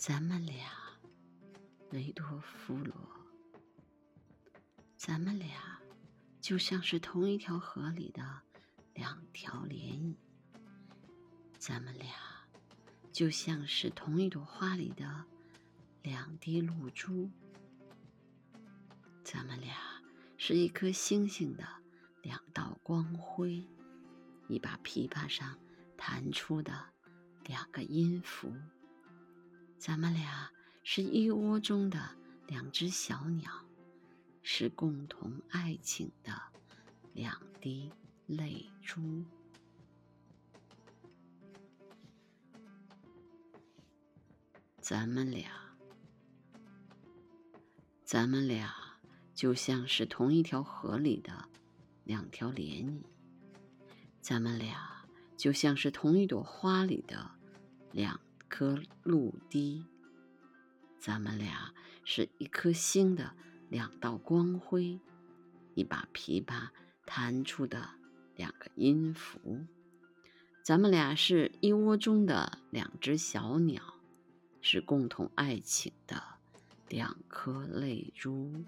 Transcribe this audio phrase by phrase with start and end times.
[0.00, 0.54] 咱们俩，
[1.90, 2.94] 维多夫罗，
[4.96, 5.80] 咱们俩
[6.40, 8.22] 就像是同一条河里的
[8.94, 10.14] 两条涟漪，
[11.58, 12.14] 咱们俩
[13.10, 15.24] 就像是同一朵花里的
[16.02, 17.28] 两滴露珠，
[19.24, 19.76] 咱们俩
[20.36, 21.66] 是一颗星星的
[22.22, 23.66] 两道光辉，
[24.46, 25.58] 一把琵琶上
[25.96, 26.86] 弹出的
[27.42, 28.54] 两个音符。
[29.78, 30.50] 咱们俩
[30.82, 32.10] 是一窝中的
[32.46, 33.50] 两只小鸟，
[34.42, 36.32] 是共同爱情的
[37.14, 37.90] 两滴
[38.26, 39.24] 泪珠。
[44.80, 45.50] 咱们俩，
[48.04, 48.74] 咱们俩
[49.34, 51.48] 就像是同一条河里的
[52.04, 53.02] 两条涟漪，
[54.20, 55.06] 咱们俩
[55.36, 57.30] 就像是同一朵花里的
[57.92, 58.20] 两。
[58.48, 59.84] 颗露滴，
[60.98, 61.72] 咱们俩
[62.04, 63.34] 是一颗星的
[63.68, 64.98] 两道光辉，
[65.74, 66.68] 一把琵琶
[67.06, 67.90] 弹出的
[68.34, 69.66] 两个音符。
[70.62, 73.82] 咱们俩是一窝中的两只小鸟，
[74.60, 76.22] 是共同爱情的
[76.88, 78.64] 两颗泪珠。